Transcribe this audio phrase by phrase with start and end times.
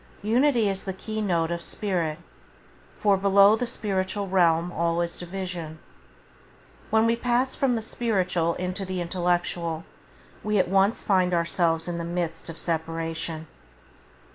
[0.23, 2.17] Unity is the key note of spirit,
[2.97, 5.77] for below the [Page 2] spiritual realm all is division.
[6.89, 9.83] When we pass from the spiritual into the intellectual
[10.43, 13.45] we at once find ourselves in the midst of separation.